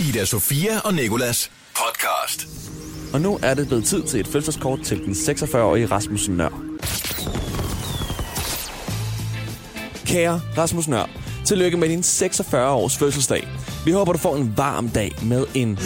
Ida 0.00 0.24
Sofia 0.24 0.78
og 0.84 0.94
Nikolas 0.94 1.50
podcast. 1.74 2.48
Og 3.12 3.20
nu 3.20 3.38
er 3.42 3.54
det 3.54 3.66
blevet 3.66 3.84
tid 3.84 4.02
til 4.02 4.20
et 4.20 4.26
fødselskort 4.26 4.80
til 4.80 4.98
den 4.98 5.12
46-årige 5.12 5.86
Rasmus 5.86 6.28
Nør. 6.28 6.62
Kære 10.06 10.40
Rasmus 10.58 10.88
Nør, 10.88 11.10
tillykke 11.44 11.76
med 11.76 11.88
din 11.88 12.00
46-års 12.00 12.96
fødselsdag. 12.96 13.48
Vi 13.84 13.90
håber, 13.90 14.12
du 14.12 14.18
får 14.18 14.36
en 14.36 14.54
varm 14.56 14.88
dag 14.88 15.12
med 15.22 15.46
en... 15.54 15.78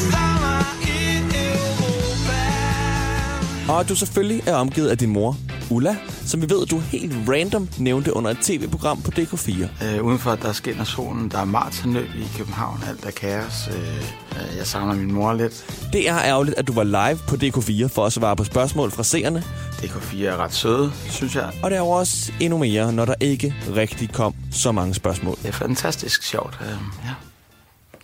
Og 3.68 3.80
at 3.80 3.88
du 3.88 3.94
selvfølgelig 3.94 4.42
er 4.46 4.54
omgivet 4.54 4.88
af 4.88 4.98
din 4.98 5.10
mor, 5.10 5.36
Ulla, 5.70 5.96
som 6.26 6.42
vi 6.42 6.50
ved, 6.50 6.66
du 6.66 6.78
helt 6.78 7.14
random 7.28 7.68
nævnte 7.78 8.16
under 8.16 8.30
et 8.30 8.38
tv-program 8.42 9.02
på 9.02 9.10
DK4. 9.18 9.84
Øh, 9.84 10.04
udenfor, 10.04 10.34
der 10.34 10.52
skinner 10.52 10.84
solen. 10.84 11.30
Der 11.30 11.38
er 11.38 11.44
maratonløb 11.44 12.08
i 12.16 12.36
København. 12.36 12.82
Alt 12.88 13.04
er 13.04 13.10
kaos. 13.10 13.68
Øh, 13.68 13.76
øh, 13.78 14.56
jeg 14.56 14.66
savner 14.66 14.94
min 14.94 15.12
mor 15.12 15.32
lidt. 15.32 15.66
Det 15.92 16.08
er 16.08 16.18
ærgerligt, 16.18 16.58
at 16.58 16.66
du 16.66 16.72
var 16.72 16.84
live 16.84 17.18
på 17.28 17.36
DK4 17.36 17.86
for 17.86 18.06
at 18.06 18.12
svare 18.12 18.36
på 18.36 18.44
spørgsmål 18.44 18.90
fra 18.90 19.02
seerne. 19.02 19.44
DK4 19.72 20.24
er 20.24 20.36
ret 20.36 20.54
søde, 20.54 20.92
synes 21.10 21.34
jeg. 21.34 21.52
Og 21.62 21.70
det 21.70 21.76
er 21.76 21.80
jo 21.80 21.88
også 21.90 22.32
endnu 22.40 22.58
mere, 22.58 22.92
når 22.92 23.04
der 23.04 23.14
ikke 23.20 23.54
rigtig 23.76 24.12
kom 24.12 24.34
så 24.52 24.72
mange 24.72 24.94
spørgsmål. 24.94 25.36
Det 25.42 25.48
er 25.48 25.52
fantastisk 25.52 26.22
sjovt. 26.22 26.58
Øh, 26.60 26.76
ja. 27.04 27.10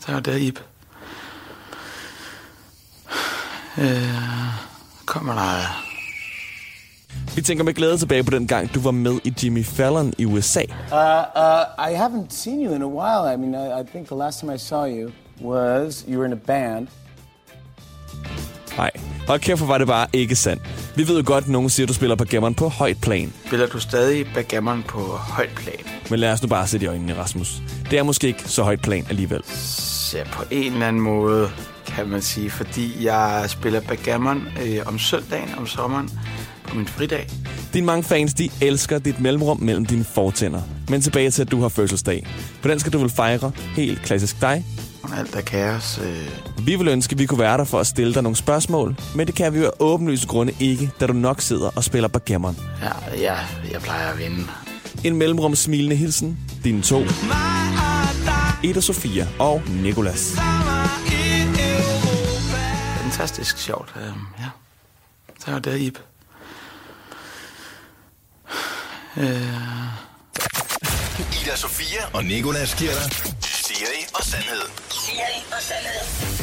Så 0.06 0.12
er 0.12 0.20
det, 0.20 0.40
Ib. 0.40 0.58
Øh, 3.78 4.69
kommer 5.10 5.34
der... 5.34 5.86
Vi 7.34 7.42
tænker 7.42 7.64
med 7.64 7.74
glæde 7.74 7.98
tilbage 7.98 8.24
på 8.24 8.30
den 8.30 8.46
gang, 8.46 8.74
du 8.74 8.80
var 8.80 8.90
med 8.90 9.18
i 9.24 9.34
Jimmy 9.42 9.64
Fallon 9.64 10.12
i 10.18 10.24
USA. 10.24 10.60
Uh, 10.60 10.96
uh, 10.96 11.90
I 11.90 11.94
haven't 11.94 12.30
seen 12.30 12.66
you 12.66 12.74
in 12.74 12.82
a 12.82 12.86
while. 12.86 13.34
I 13.34 13.36
mean, 13.36 13.54
I, 13.54 13.80
I 13.80 13.84
think 13.92 14.06
the 14.06 14.16
last 14.16 14.40
time 14.40 14.54
I 14.54 14.58
saw 14.58 14.86
you 14.86 15.10
was 15.42 16.04
you 16.08 16.18
were 16.18 16.26
in 16.26 16.32
a 16.32 16.40
band. 16.46 16.88
Nej, 18.76 18.90
hold 19.26 19.40
kæft, 19.40 19.68
var 19.68 19.78
det 19.78 19.86
bare 19.86 20.06
ikke 20.12 20.36
sandt. 20.36 20.62
Vi 20.96 21.08
ved 21.08 21.16
jo 21.16 21.22
godt, 21.26 21.44
at 21.44 21.50
nogen 21.50 21.70
siger, 21.70 21.84
at 21.84 21.88
du 21.88 21.94
spiller 21.94 22.16
på 22.16 22.24
gemmeren 22.24 22.54
på 22.54 22.68
højt 22.68 22.96
plan. 23.02 23.32
Spiller 23.46 23.66
du 23.66 23.80
stadig 23.80 24.26
backgammon 24.34 24.82
på 24.88 25.00
højt 25.16 25.50
plan? 25.56 25.84
Men 26.10 26.18
lad 26.18 26.32
os 26.32 26.42
nu 26.42 26.48
bare 26.48 26.66
sætte 26.66 26.84
i 26.84 26.88
øjnene, 26.88 27.16
Rasmus. 27.18 27.62
Det 27.90 27.98
er 27.98 28.02
måske 28.02 28.26
ikke 28.26 28.42
så 28.46 28.62
højt 28.62 28.82
plan 28.82 29.06
alligevel. 29.08 29.42
Ja, 30.14 30.24
på 30.32 30.44
en 30.50 30.72
eller 30.72 30.86
anden 30.86 31.02
måde, 31.02 31.50
kan 32.02 32.10
man 32.12 32.22
sige. 32.22 32.50
Fordi 32.50 33.04
jeg 33.04 33.44
spiller 33.48 33.80
backgammon 33.80 34.48
øh, 34.62 34.78
om 34.86 34.98
søndagen, 34.98 35.48
om 35.58 35.66
sommeren, 35.66 36.10
på 36.68 36.76
min 36.76 36.86
fridag. 36.86 37.28
Dine 37.74 37.86
mange 37.86 38.02
fans, 38.04 38.34
de 38.34 38.50
elsker 38.60 38.98
dit 38.98 39.20
mellemrum 39.20 39.60
mellem 39.60 39.86
dine 39.86 40.04
fortænder. 40.04 40.60
Men 40.88 41.00
tilbage 41.00 41.30
til, 41.30 41.42
at 41.42 41.50
du 41.50 41.60
har 41.60 41.68
fødselsdag. 41.68 42.26
Hvordan 42.60 42.78
skal 42.80 42.92
du 42.92 42.98
vel 42.98 43.10
fejre? 43.10 43.52
Helt 43.76 44.02
klassisk 44.02 44.40
dig. 44.40 44.64
Alt 45.18 45.34
er 45.36 45.40
kaos. 45.40 46.00
Øh, 46.04 46.66
Vi 46.66 46.76
vil 46.76 46.88
ønske, 46.88 47.12
at 47.12 47.18
vi 47.18 47.26
kunne 47.26 47.38
være 47.40 47.58
der 47.58 47.64
for 47.64 47.80
at 47.80 47.86
stille 47.86 48.14
dig 48.14 48.22
nogle 48.22 48.36
spørgsmål, 48.36 48.96
men 49.14 49.26
det 49.26 49.34
kan 49.34 49.54
vi 49.54 49.58
jo 49.58 49.64
af 49.66 49.70
åbenlyse 49.78 50.26
grunde 50.26 50.52
ikke, 50.60 50.90
da 51.00 51.06
du 51.06 51.12
nok 51.12 51.40
sidder 51.40 51.70
og 51.76 51.84
spiller 51.84 52.08
backgammon. 52.08 52.56
ja, 52.82 53.16
ja, 53.20 53.34
jeg 53.72 53.80
plejer 53.82 54.12
at 54.12 54.18
vinde. 54.18 54.46
En 55.04 55.16
mellemrum 55.16 55.54
smilende 55.54 55.96
hilsen. 55.96 56.38
Dine 56.64 56.82
to. 56.82 57.02
Ida 58.62 58.80
Sofia 58.80 59.26
og 59.38 59.62
Nikolas. 59.82 60.36
Fantastisk 63.20 63.58
sjovt. 63.58 63.92
Øh, 63.96 64.02
ja. 64.38 64.44
Så 65.44 65.50
er 65.50 65.58
det, 65.58 65.80
Ib. 65.80 65.96
Øh, 69.16 69.24
Ida 71.42 71.56
Sofia 71.56 72.00
og 72.12 72.24
Nikolas 72.24 72.74
giver 72.74 72.90
dig 72.92 73.12
Siri 73.42 74.06
og 74.14 74.22
Sandhed. 74.24 74.60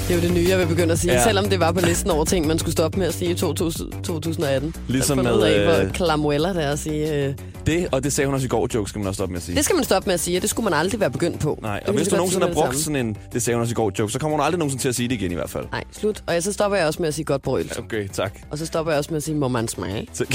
Det 0.07 0.11
er 0.11 0.15
jo 0.15 0.21
det 0.21 0.31
nye, 0.33 0.45
jeg 0.49 0.59
vil 0.59 0.67
begynde 0.67 0.93
at 0.93 0.99
sige, 0.99 1.13
Ja. 1.13 1.23
selvom 1.23 1.49
det 1.49 1.59
var 1.59 1.71
på 1.71 1.79
listen 1.79 2.11
over 2.11 2.25
ting, 2.25 2.47
man 2.47 2.59
skulle 2.59 2.71
stoppe 2.73 2.99
med 2.99 3.07
at 3.07 3.13
sige 3.13 3.31
i 3.31 3.35
2000, 3.35 4.03
2018. 4.03 4.75
Ligesom 4.87 5.17
med, 5.17 5.41
af, 5.43 5.59
øh, 5.59 5.65
hvor 5.83 5.93
klamueller 5.93 6.53
det 6.53 6.63
er 6.63 6.71
at 6.71 6.79
sige. 6.79 7.13
Øh, 7.13 7.35
Det, 7.67 7.87
og 7.91 8.03
det 8.03 8.13
sagde 8.13 8.25
hun 8.25 8.33
også 8.35 8.45
i 8.45 8.47
går, 8.47 8.67
joke, 8.73 8.89
skal 8.89 8.99
man 8.99 9.07
også 9.07 9.17
stoppe 9.17 9.31
med 9.33 9.39
at 9.39 9.43
sige. 9.45 9.55
det 9.55 9.65
skal 9.65 9.75
man 9.75 9.83
stoppe 9.83 10.07
med 10.07 10.13
at 10.13 10.19
sige, 10.19 10.37
og 10.37 10.41
det 10.41 10.49
skulle 10.49 10.63
man 10.63 10.73
aldrig 10.73 10.99
være 10.99 11.11
begyndt 11.11 11.39
på. 11.39 11.59
Nej, 11.61 11.79
Det 11.79 11.87
og 11.87 11.93
hvis 11.93 12.05
vi 12.05 12.09
du 12.09 12.15
nogensinde 12.15 12.47
har 12.47 12.53
brugt 12.53 12.71
det 12.71 12.79
sådan 12.79 13.07
en, 13.07 13.17
det 13.33 13.41
sagde 13.43 13.55
hun 13.55 13.61
også 13.61 13.71
i 13.71 13.75
går, 13.75 13.91
joke, 13.99 14.11
så 14.13 14.19
kommer 14.19 14.37
hun 14.37 14.45
aldrig 14.45 14.59
nogensinde 14.59 14.83
til 14.83 14.89
at 14.89 14.95
sige 14.95 15.09
det 15.09 15.15
igen 15.15 15.31
i 15.31 15.35
hvert 15.35 15.49
fald. 15.49 15.65
Nej, 15.71 15.83
slut. 15.91 16.23
Og 16.27 16.43
så 16.43 16.53
stopper 16.53 16.77
jeg 16.77 16.87
også 16.87 17.01
med 17.01 17.07
at 17.07 17.13
sige 17.13 17.25
godt 17.25 17.41
brøl. 17.41 17.71
Okay, 17.79 18.07
tak. 18.07 18.39
Og 18.51 18.57
så 18.57 18.65
stopper 18.65 18.91
jeg 18.91 18.97
også 18.97 19.09
med 19.11 19.17
at 19.17 19.23
sige, 19.23 19.35
må 19.35 19.47
man 19.47 19.67
smage? 19.67 20.07
Tak, 20.13 20.27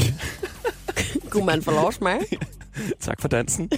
Kunne 1.30 1.46
man 1.46 1.62
få 1.62 1.70
lov 1.70 1.88
at 1.88 1.94
smage? 1.94 2.20
tak 3.00 3.20
for 3.20 3.28
dansen. 3.28 3.70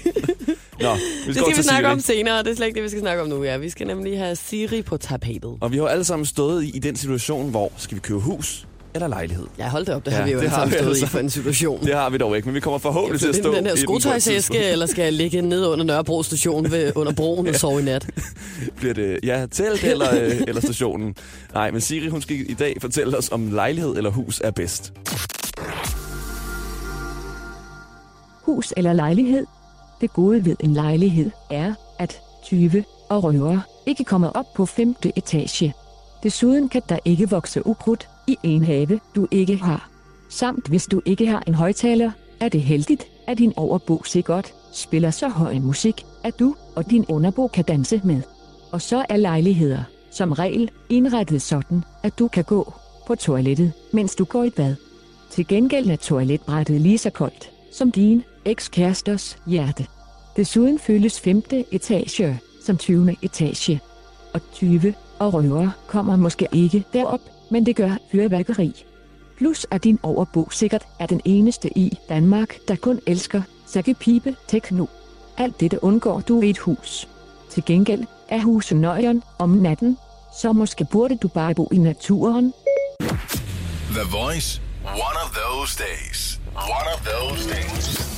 Nå, 0.81 0.95
vi 0.95 1.01
Det 1.01 1.01
skal, 1.23 1.35
skal 1.35 1.43
over 1.45 1.57
vi 1.57 1.63
snakke 1.63 1.87
Siri. 1.87 1.93
om 1.93 2.01
senere, 2.01 2.39
det 2.43 2.47
er 2.51 2.55
slet 2.57 2.67
ikke 2.67 2.77
det, 2.77 2.83
vi 2.85 2.89
skal 2.89 3.01
snakke 3.01 3.23
om 3.23 3.29
nu. 3.29 3.43
Ja. 3.45 3.57
Vi 3.57 3.71
skal 3.71 3.87
nemlig 3.87 4.19
have 4.19 4.37
Siri 4.37 4.83
på 4.83 4.97
tapetet. 4.97 5.57
Og 5.61 5.73
vi 5.73 5.77
har 5.79 5.87
alle 5.87 6.05
sammen 6.05 6.27
stået 6.27 6.65
i, 6.65 6.71
i 6.71 6.79
den 6.79 6.97
situation, 6.97 7.51
hvor 7.51 7.73
skal 7.77 7.95
vi 7.95 8.01
købe 8.01 8.21
hus 8.21 8.67
eller 8.95 9.09
lejlighed? 9.09 9.47
Ja, 9.59 9.69
hold 9.69 9.85
det 9.87 9.95
op, 9.95 10.05
det 10.07 10.11
Ja, 10.13 10.17
har 10.17 10.25
vi 10.25 10.33
jo 10.33 10.41
det 10.41 10.51
har 10.51 10.67
vi 10.67 10.73
stået 10.73 10.87
alle 10.87 10.99
i 11.03 11.07
for 11.07 11.19
en 11.19 11.31
situation. 11.31 11.81
Det 11.87 11.95
har 11.95 12.11
vi 12.11 12.19
dog 12.19 12.37
ikke, 12.37 12.49
men 12.49 12.55
vi 12.55 12.61
kommer 12.61 12.79
forhåbentlig 12.79 13.21
til 13.21 13.29
at 13.29 13.35
stå 13.37 13.55
den 13.55 13.67
her 13.67 13.77
skotøjsæske, 13.77 14.59
eller 14.59 14.87
skal 14.87 15.03
jeg 15.03 15.13
ligge 15.13 15.43
ned 15.43 15.67
under 15.67 15.85
Nørrebro 15.85 16.23
station 16.23 16.71
ved, 16.71 16.93
under 16.95 17.13
broen 17.13 17.47
og 17.49 17.55
sove 17.65 17.81
i 17.81 17.85
nat? 17.85 18.07
Bliver 18.77 18.95
det 18.95 19.21
ja, 19.23 19.47
telt 19.51 19.85
eller, 19.85 20.15
øh, 20.15 20.41
eller 20.49 20.61
stationen? 20.61 21.15
Nej, 21.55 21.71
men 21.71 21.81
Siri, 21.81 22.09
hun 22.09 22.23
skal 22.23 22.37
i 22.51 22.55
dag 22.55 22.77
fortælle 22.81 23.19
os, 23.19 23.29
om 23.33 23.51
lejlighed 23.53 23.97
eller 23.97 24.11
hus 24.11 24.41
er 24.45 24.51
bedst. 24.51 24.93
hus 28.45 28.75
eller 28.77 28.93
lejlighed. 28.93 29.47
Det 30.01 30.13
gode 30.13 30.45
ved 30.45 30.57
en 30.61 30.75
lejlighed 30.75 31.31
er, 31.51 31.75
at 31.99 32.21
tyve 32.45 32.85
og 33.09 33.25
røvere 33.25 33.63
ikke 33.87 34.05
kommer 34.05 34.29
op 34.31 34.47
på 34.57 34.67
femte 34.67 35.13
etage. 35.17 35.75
Desuden 36.23 36.69
kan 36.69 36.83
der 36.89 36.99
ikke 37.05 37.31
vokse 37.31 37.67
ukrudt 37.67 38.09
i 38.27 38.37
en 38.43 38.65
have, 38.65 39.01
du 39.15 39.27
ikke 39.31 39.57
har. 39.57 39.91
Samt 40.29 40.69
hvis 40.69 40.87
du 40.87 41.03
ikke 41.05 41.27
har 41.27 41.43
en 41.47 41.55
højtaler, 41.55 42.11
er 42.41 42.49
det 42.49 42.61
heldigt, 42.61 43.07
at 43.27 43.39
din 43.39 43.53
overbo 43.57 44.03
sikkert 44.05 44.55
spiller 44.73 45.11
så 45.11 45.29
høj 45.29 45.59
musik, 45.59 46.07
at 46.25 46.39
du 46.39 46.55
og 46.77 46.91
din 46.91 47.05
underbo 47.09 47.47
kan 47.49 47.65
danse 47.65 48.01
med. 48.05 48.23
Og 48.73 48.83
så 48.83 49.05
er 49.09 49.17
lejligheder, 49.17 49.83
som 50.11 50.33
regel 50.33 50.71
indrettet 50.89 51.43
sådan, 51.43 51.85
at 52.03 52.19
du 52.19 52.29
kan 52.29 52.45
gå 52.45 52.73
på 53.07 53.15
toilettet, 53.15 53.73
mens 53.93 54.15
du 54.15 54.25
går 54.25 54.45
i 54.45 54.51
bad. 54.51 54.75
Til 55.31 55.47
gengæld 55.47 55.91
er 55.91 55.97
toiletbrættet 55.97 56.81
lige 56.81 56.99
så 56.99 57.11
koldt 57.11 57.51
som 57.75 57.93
din 57.93 58.23
ekskæresters 58.45 59.39
hjerte. 59.47 59.87
Desuden 60.37 60.79
føles 60.79 61.21
5. 61.21 61.43
etage 61.73 62.41
som 62.65 62.77
20. 62.77 63.17
etage. 63.23 63.81
Og 64.35 64.41
20 64.53 64.95
og 65.19 65.35
røver 65.35 65.71
kommer 65.87 66.17
måske 66.17 66.49
ikke 66.53 66.85
derop, 66.93 67.21
men 67.55 67.67
det 67.67 67.77
gør 67.77 67.91
fyrværkeri. 68.13 68.85
Plus 69.39 69.67
at 69.71 69.85
din 69.85 69.99
overbo 70.03 70.51
sikkert 70.51 70.87
er 71.01 71.07
den 71.07 71.21
eneste 71.25 71.79
i 71.79 71.99
Danmark, 72.09 72.57
der 72.69 72.77
kun 72.77 73.01
elsker 73.07 73.43
sækkepipe 73.67 74.37
tekno. 74.49 74.87
Alt 75.37 75.61
dette 75.61 75.85
undgår 75.85 76.21
du 76.21 76.43
i 76.43 76.51
et 76.51 76.59
hus. 76.59 77.09
Til 77.51 77.65
gengæld 77.65 78.05
er 78.29 78.41
huset 78.41 78.79
nøjeren 78.79 79.23
om 79.39 79.51
natten, 79.51 79.99
så 80.41 80.53
måske 80.53 80.87
burde 80.93 81.17
du 81.17 81.29
bare 81.29 81.55
bo 81.55 81.69
i 81.73 81.77
naturen. 81.77 82.53
The 83.91 84.07
Voice. 84.19 84.61
One 84.85 85.19
of 85.25 85.31
those 85.43 85.79
days. 85.85 86.41
One 86.57 86.89
of 86.95 87.01
those. 87.07 87.24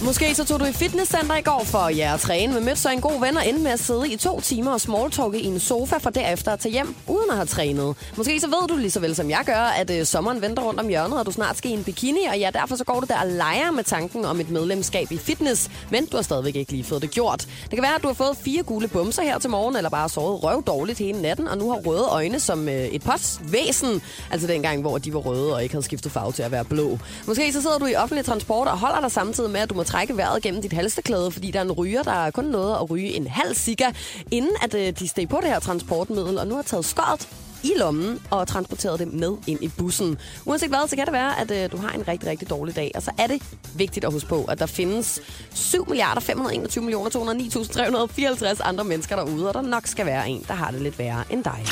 Måske 0.06 0.34
så 0.34 0.44
tog 0.44 0.60
du 0.60 0.64
i 0.64 0.72
fitnesscenter 0.72 1.36
i 1.36 1.42
går 1.42 1.62
for 1.64 1.88
ja, 1.88 2.14
at 2.14 2.20
træne, 2.20 2.54
men 2.54 2.64
mødte 2.64 2.80
så 2.80 2.90
en 2.90 3.00
god 3.00 3.20
ven 3.20 3.36
og 3.36 3.48
endte 3.48 3.62
med 3.62 3.70
at 3.70 3.80
sidde 3.80 4.12
i 4.12 4.16
to 4.16 4.40
timer 4.40 4.72
og 4.72 4.80
smalltalke 4.80 5.40
i 5.40 5.46
en 5.46 5.60
sofa 5.60 5.98
for 5.98 6.10
derefter 6.10 6.52
at 6.52 6.60
tage 6.60 6.72
hjem 6.72 6.94
uden 7.06 7.30
at 7.30 7.36
have 7.36 7.46
trænet. 7.46 7.96
Måske 8.16 8.40
så 8.40 8.46
ved 8.46 8.68
du 8.68 8.76
lige 8.76 8.90
så 8.90 9.00
vel 9.00 9.14
som 9.14 9.30
jeg 9.30 9.42
gør, 9.46 9.54
at 9.54 9.90
øh, 9.90 10.06
sommeren 10.06 10.42
venter 10.42 10.62
rundt 10.62 10.80
om 10.80 10.88
hjørnet, 10.88 11.18
og 11.18 11.26
du 11.26 11.30
snart 11.30 11.58
skal 11.58 11.70
i 11.70 11.74
en 11.74 11.84
bikini, 11.84 12.18
og 12.30 12.38
ja, 12.38 12.50
derfor 12.52 12.76
så 12.76 12.84
går 12.84 13.00
du 13.00 13.06
der 13.08 13.20
og 13.20 13.26
leger 13.26 13.70
med 13.70 13.84
tanken 13.84 14.24
om 14.24 14.40
et 14.40 14.50
medlemskab 14.50 15.12
i 15.12 15.18
fitness, 15.18 15.70
men 15.90 16.06
du 16.06 16.16
har 16.16 16.22
stadigvæk 16.22 16.56
ikke 16.56 16.72
lige 16.72 16.84
fået 16.84 17.02
det 17.02 17.10
gjort. 17.10 17.40
Det 17.62 17.70
kan 17.70 17.82
være, 17.82 17.94
at 17.94 18.02
du 18.02 18.06
har 18.06 18.14
fået 18.14 18.36
fire 18.36 18.62
gule 18.62 18.88
bumser 18.88 19.22
her 19.22 19.38
til 19.38 19.50
morgen, 19.50 19.76
eller 19.76 19.90
bare 19.90 20.08
sovet 20.08 20.44
røv 20.44 20.62
dårligt 20.66 20.98
hele 20.98 21.22
natten, 21.22 21.48
og 21.48 21.58
nu 21.58 21.70
har 21.70 21.78
røde 21.78 22.06
øjne 22.10 22.40
som 22.40 22.68
øh, 22.68 22.74
et 22.74 23.02
postvæsen. 23.02 24.02
Altså 24.30 24.46
dengang, 24.46 24.80
hvor 24.80 24.98
de 24.98 25.14
var 25.14 25.20
røde 25.20 25.54
og 25.54 25.62
ikke 25.62 25.74
havde 25.74 25.84
skiftet 25.84 26.12
farve 26.12 26.32
til 26.32 26.42
at 26.42 26.50
være 26.50 26.64
blå. 26.64 26.98
Måske 27.26 27.52
så 27.52 27.62
sidder 27.62 27.78
du 27.78 27.86
i 27.86 27.94
offentlig 27.94 28.24
transport 28.24 28.68
og 28.68 28.78
holder 28.78 29.00
dig 29.00 29.12
samtidig 29.12 29.50
med, 29.50 29.60
at 29.60 29.70
du 29.70 29.74
må 29.74 29.84
trække 29.96 30.16
vejret 30.16 30.42
gennem 30.42 30.62
dit 30.62 30.72
halsteklæde, 30.72 31.30
fordi 31.30 31.50
der 31.50 31.58
er 31.58 31.64
en 31.64 31.72
ryger, 31.72 32.02
der 32.02 32.30
kun 32.30 32.44
nåede 32.44 32.74
at 32.74 32.90
ryge 32.90 33.08
en 33.08 33.26
halv 33.26 33.54
sikker, 33.54 33.86
inden 34.30 34.50
at 34.62 34.74
øh, 34.74 34.92
de 34.98 35.08
steg 35.08 35.28
på 35.28 35.38
det 35.42 35.48
her 35.48 35.58
transportmiddel, 35.58 36.38
og 36.38 36.46
nu 36.46 36.54
har 36.54 36.62
taget 36.62 36.84
skåret 36.84 37.28
i 37.62 37.70
lommen 37.76 38.20
og 38.30 38.48
transporteret 38.48 38.98
det 38.98 39.12
med 39.12 39.36
ind 39.46 39.62
i 39.62 39.68
bussen. 39.68 40.18
Uanset 40.44 40.68
hvad, 40.68 40.88
så 40.88 40.96
kan 40.96 41.04
det 41.04 41.12
være, 41.12 41.40
at 41.40 41.50
øh, 41.50 41.72
du 41.72 41.76
har 41.76 41.92
en 41.92 42.08
rigtig, 42.08 42.28
rigtig 42.28 42.50
dårlig 42.50 42.76
dag. 42.76 42.90
Og 42.94 43.02
så 43.02 43.10
er 43.18 43.26
det 43.26 43.42
vigtigt 43.74 44.04
at 44.04 44.12
huske 44.12 44.28
på, 44.28 44.44
at 44.44 44.58
der 44.58 44.66
findes 44.66 45.20
7 45.54 45.88
milliarder 45.88 46.20
521 46.20 46.84
millioner 46.84 47.10
209.354 47.10 48.68
andre 48.68 48.84
mennesker 48.84 49.16
derude, 49.16 49.48
og 49.48 49.54
der 49.54 49.62
nok 49.62 49.86
skal 49.86 50.06
være 50.06 50.28
en, 50.28 50.44
der 50.48 50.54
har 50.54 50.70
det 50.70 50.82
lidt 50.82 50.98
værre 50.98 51.24
end 51.30 51.44
dig. 51.44 51.66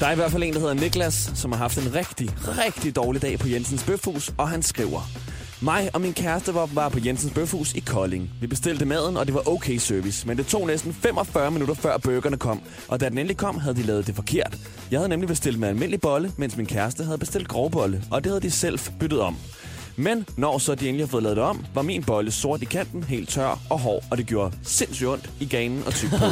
Der 0.00 0.06
er 0.06 0.12
i 0.12 0.16
hvert 0.16 0.30
fald 0.30 0.42
en, 0.42 0.54
der 0.54 0.60
hedder 0.60 0.74
Niklas, 0.74 1.32
som 1.34 1.52
har 1.52 1.58
haft 1.58 1.78
en 1.78 1.94
rigtig, 1.94 2.30
rigtig 2.46 2.96
dårlig 2.96 3.22
dag 3.22 3.38
på 3.38 3.48
Jensens 3.48 3.84
Bøfhus, 3.84 4.32
og 4.38 4.48
han 4.48 4.62
skriver... 4.62 5.10
Mig 5.62 5.90
og 5.94 6.00
min 6.00 6.12
kæreste 6.12 6.54
var, 6.54 6.66
var 6.66 6.88
på 6.88 6.98
Jensens 7.06 7.34
Bøfhus 7.34 7.74
i 7.74 7.80
Kolding. 7.80 8.30
Vi 8.40 8.46
bestilte 8.46 8.84
maden, 8.84 9.16
og 9.16 9.26
det 9.26 9.34
var 9.34 9.48
okay 9.48 9.76
service, 9.76 10.26
men 10.28 10.36
det 10.36 10.46
tog 10.46 10.66
næsten 10.66 10.92
45 10.92 11.50
minutter 11.50 11.74
før 11.74 11.98
burgerne 11.98 12.36
kom. 12.36 12.60
Og 12.88 13.00
da 13.00 13.08
den 13.08 13.18
endelig 13.18 13.36
kom, 13.36 13.58
havde 13.58 13.76
de 13.76 13.82
lavet 13.82 14.06
det 14.06 14.14
forkert. 14.14 14.58
Jeg 14.90 14.98
havde 14.98 15.08
nemlig 15.08 15.28
bestilt 15.28 15.58
med 15.58 15.68
almindelig 15.68 16.00
bolle, 16.00 16.32
mens 16.36 16.56
min 16.56 16.66
kæreste 16.66 17.04
havde 17.04 17.18
bestilt 17.18 17.48
grovbolle, 17.48 18.04
og 18.10 18.24
det 18.24 18.30
havde 18.32 18.40
de 18.40 18.50
selv 18.50 18.78
byttet 19.00 19.20
om. 19.20 19.36
Men 19.98 20.26
når 20.36 20.58
så 20.58 20.74
de 20.74 20.88
endelig 20.88 21.06
har 21.06 21.10
fået 21.10 21.22
lavet 21.22 21.36
det 21.36 21.44
om, 21.44 21.64
var 21.74 21.82
min 21.82 22.02
bolle 22.04 22.30
sort 22.32 22.62
i 22.62 22.64
kanten, 22.64 23.04
helt 23.04 23.28
tør 23.28 23.58
og 23.70 23.78
hård, 23.78 24.04
og 24.10 24.18
det 24.18 24.26
gjorde 24.26 24.52
sindssygt 24.64 25.08
ondt 25.08 25.30
i 25.40 25.44
ganen 25.46 25.82
og 25.86 25.94
tyk 25.94 26.10
på. 26.10 26.24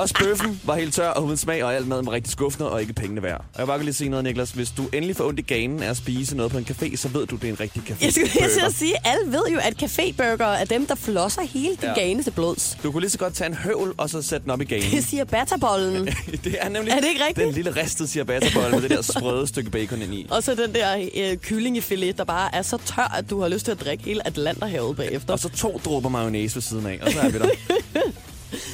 Også 0.00 0.14
bøffen 0.24 0.60
var 0.64 0.76
helt 0.76 0.94
tør 0.94 1.08
og 1.08 1.24
uden 1.24 1.36
smag, 1.36 1.64
og 1.64 1.74
alt 1.74 1.88
maden 1.88 2.06
var 2.06 2.12
rigtig 2.12 2.32
skuffende 2.32 2.70
og 2.70 2.80
ikke 2.80 2.92
pengene 2.92 3.22
værd. 3.22 3.38
Og 3.40 3.44
jeg 3.58 3.66
vil 3.66 3.70
bare 3.72 3.82
lige 3.82 3.94
sige 3.94 4.10
noget, 4.10 4.24
Niklas. 4.24 4.50
Hvis 4.50 4.70
du 4.70 4.88
endelig 4.92 5.16
får 5.16 5.24
ondt 5.28 5.38
i 5.38 5.42
ganen 5.42 5.82
af 5.82 5.90
at 5.90 5.96
spise 5.96 6.36
noget 6.36 6.52
på 6.52 6.58
en 6.58 6.66
café, 6.70 6.96
så 6.96 7.08
ved 7.08 7.26
du, 7.26 7.36
det 7.36 7.44
er 7.44 7.48
en 7.52 7.60
rigtig 7.60 7.82
café. 7.88 8.04
Jeg 8.04 8.12
skulle 8.12 8.30
lige 8.34 8.48
til 8.54 8.60
at 8.66 8.74
sige, 8.74 8.94
alle 9.04 9.32
ved 9.32 9.42
jo, 9.52 9.58
at 9.62 9.82
caféburger 9.82 10.44
er 10.44 10.64
dem, 10.64 10.86
der 10.86 10.94
flosser 10.94 11.42
hele 11.42 11.68
din 11.68 11.78
Ja. 11.82 11.94
gane 11.94 12.22
til 12.22 12.30
blods. 12.30 12.78
Du 12.82 12.92
kunne 12.92 13.00
lige 13.00 13.10
så 13.10 13.18
godt 13.18 13.34
tage 13.34 13.48
en 13.48 13.54
høvl 13.54 13.94
og 13.96 14.10
så 14.10 14.22
sætte 14.22 14.44
den 14.44 14.50
op 14.50 14.60
i 14.60 14.64
ganen. 14.64 14.90
Det 14.90 15.04
siger 15.04 15.24
batabollen. 15.24 16.06
det 16.44 16.56
er 16.60 16.68
nemlig 16.68 16.92
Er 16.92 17.00
det 17.00 17.08
ikke 17.08 17.24
rigtigt? 17.28 17.46
den 17.46 17.54
lille 17.54 17.82
ristede 17.82 18.08
ciabatta 18.08 18.70
med 18.70 18.80
det 18.82 18.90
der 18.90 19.02
sprøde 19.02 19.46
stykke 19.46 19.70
bacon 19.70 20.02
ind 20.02 20.14
i. 20.14 20.26
Og 20.30 20.42
så 20.42 20.54
den 20.54 20.74
der 20.74 21.08
øh, 21.16 21.36
kyllingefilet, 21.36 22.18
der 22.18 22.24
bare 22.24 22.54
er 22.54 22.62
så 22.62 22.78
tør, 22.96 23.14
at 23.18 23.30
du 23.30 23.40
har 23.40 23.48
lyst 23.48 23.64
til 23.64 23.72
at 23.72 23.80
drikke 23.80 24.04
hele 24.04 24.26
Atlanterhavet 24.26 24.96
bagefter. 24.96 25.32
Og 25.32 25.38
så 25.38 25.48
to 25.48 25.80
dråber 25.84 26.08
mayonnaise 26.08 26.54
ved 26.54 26.62
siden 26.62 26.86
af, 26.86 26.98
og 27.02 27.12
så 27.12 27.20
er 27.20 27.28
vi 27.28 27.38
der. 27.38 27.44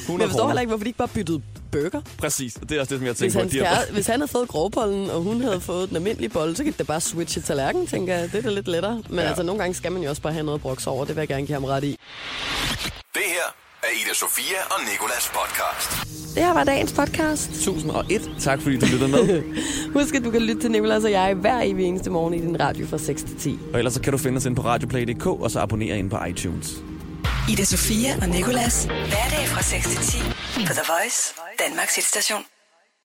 100 0.01 0.07
Men 0.09 0.21
jeg 0.21 0.29
forstår 0.29 0.47
heller 0.47 0.61
ikke, 0.61 0.69
hvorfor 0.69 0.83
de 0.83 0.89
ikke 0.89 0.97
bare 0.97 1.07
byttede 1.07 1.41
burger. 1.71 2.01
Præcis, 2.17 2.55
og 2.55 2.69
det 2.69 2.75
er 2.75 2.79
også 2.81 2.89
det, 2.93 2.99
som 2.99 3.05
jeg 3.05 3.11
Hvis, 3.13 3.19
tænker 3.19 3.33
på. 3.33 3.39
hans 3.39 3.51
De 3.53 3.59
har- 3.65 3.75
kære, 3.75 3.93
hvis 3.93 4.07
han 4.07 4.19
havde 4.19 4.31
fået 4.31 4.47
grovbollen, 4.47 5.09
og 5.09 5.21
hun 5.21 5.41
havde 5.41 5.61
fået 5.71 5.89
den 5.89 5.95
almindelige 5.95 6.29
bolle, 6.29 6.55
så 6.55 6.63
kan 6.63 6.73
det 6.77 6.87
bare 6.87 7.01
switche 7.01 7.41
tallerken, 7.41 7.87
tænker 7.87 8.15
jeg. 8.15 8.31
Det 8.31 8.37
er 8.37 8.41
da 8.41 8.49
lidt 8.49 8.67
lettere. 8.67 9.03
Men 9.09 9.19
Ja. 9.19 9.25
altså, 9.25 9.43
nogle 9.43 9.59
gange 9.61 9.73
skal 9.75 9.91
man 9.91 10.03
jo 10.03 10.09
også 10.09 10.21
bare 10.21 10.33
have 10.33 10.45
noget 10.45 10.61
brugt 10.61 10.87
over. 10.87 11.05
Det 11.05 11.15
vil 11.15 11.21
jeg 11.21 11.27
gerne 11.27 11.45
give 11.45 11.53
ham 11.53 11.63
ret 11.63 11.83
i. 11.83 11.97
Er 13.95 13.99
Ida 13.99 14.13
Sofia 14.13 14.55
og 14.71 14.79
Nikolas 14.91 15.31
podcast. 15.33 16.07
Det 16.35 16.43
her 16.43 16.53
var 16.53 16.63
dagens 16.63 16.93
podcast. 16.93 17.49
1001. 17.49 18.35
Tak 18.41 18.61
fordi 18.61 18.79
du 18.79 18.85
lyttede 18.85 19.11
med. 19.11 19.43
Husk, 19.99 20.15
at 20.15 20.23
du 20.23 20.31
kan 20.31 20.41
lytte 20.41 20.61
til 20.61 20.71
Nicolas 20.71 21.03
og 21.03 21.11
jeg 21.11 21.33
hver 21.33 21.61
evig 21.61 21.85
eneste 21.85 22.09
morgen 22.09 22.33
i 22.33 22.41
din 22.41 22.59
radio 22.59 22.87
fra 22.87 22.97
6 22.97 23.23
til 23.23 23.39
10. 23.39 23.59
og 23.73 23.79
ellers 23.79 23.93
så 23.93 24.01
kan 24.01 24.11
du 24.11 24.17
finde 24.17 24.37
os 24.37 24.45
ind 24.45 24.55
på 24.55 24.61
radioplay.dk, 24.61 25.25
og 25.25 25.51
så 25.51 25.59
abonnere 25.59 25.97
ind 25.99 26.09
på 26.09 26.25
iTunes. 26.25 26.73
Ida 27.51 27.65
Sofia 27.65 28.15
og 28.21 28.29
Nikolas. 28.29 28.85
Hverdag 28.85 29.47
fra 29.47 29.61
6 29.61 29.87
til 29.87 29.97
10 29.97 30.17
på 30.67 30.73
The 30.73 30.83
Voice, 30.87 31.33
Danmarks 31.59 31.95
hitstation. 31.95 32.54